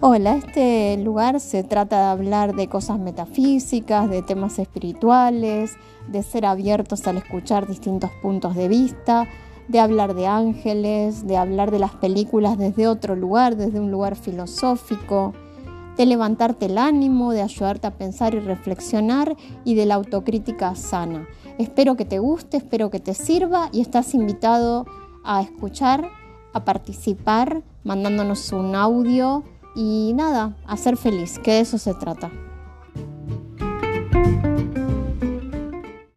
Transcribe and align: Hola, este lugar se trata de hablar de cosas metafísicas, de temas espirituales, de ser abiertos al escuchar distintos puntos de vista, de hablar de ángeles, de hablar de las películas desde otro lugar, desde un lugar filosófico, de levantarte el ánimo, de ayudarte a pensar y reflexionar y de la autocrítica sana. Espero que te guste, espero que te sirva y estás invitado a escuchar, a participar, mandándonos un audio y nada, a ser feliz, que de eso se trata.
Hola, 0.00 0.36
este 0.36 0.96
lugar 0.98 1.40
se 1.40 1.64
trata 1.64 1.98
de 1.98 2.04
hablar 2.04 2.54
de 2.54 2.68
cosas 2.68 3.00
metafísicas, 3.00 4.08
de 4.08 4.22
temas 4.22 4.60
espirituales, 4.60 5.76
de 6.06 6.22
ser 6.22 6.46
abiertos 6.46 7.04
al 7.08 7.16
escuchar 7.16 7.66
distintos 7.66 8.12
puntos 8.22 8.54
de 8.54 8.68
vista, 8.68 9.26
de 9.66 9.80
hablar 9.80 10.14
de 10.14 10.28
ángeles, 10.28 11.26
de 11.26 11.36
hablar 11.36 11.72
de 11.72 11.80
las 11.80 11.96
películas 11.96 12.56
desde 12.56 12.86
otro 12.86 13.16
lugar, 13.16 13.56
desde 13.56 13.80
un 13.80 13.90
lugar 13.90 14.14
filosófico, 14.14 15.34
de 15.96 16.06
levantarte 16.06 16.66
el 16.66 16.78
ánimo, 16.78 17.32
de 17.32 17.42
ayudarte 17.42 17.88
a 17.88 17.98
pensar 17.98 18.34
y 18.36 18.38
reflexionar 18.38 19.36
y 19.64 19.74
de 19.74 19.86
la 19.86 19.96
autocrítica 19.96 20.76
sana. 20.76 21.26
Espero 21.58 21.96
que 21.96 22.04
te 22.04 22.20
guste, 22.20 22.58
espero 22.58 22.88
que 22.90 23.00
te 23.00 23.14
sirva 23.14 23.68
y 23.72 23.80
estás 23.80 24.14
invitado 24.14 24.86
a 25.24 25.42
escuchar, 25.42 26.08
a 26.52 26.64
participar, 26.64 27.64
mandándonos 27.82 28.52
un 28.52 28.76
audio 28.76 29.42
y 29.78 30.12
nada, 30.12 30.56
a 30.66 30.76
ser 30.76 30.96
feliz, 30.96 31.38
que 31.38 31.52
de 31.52 31.60
eso 31.60 31.78
se 31.78 31.94
trata. 31.94 32.32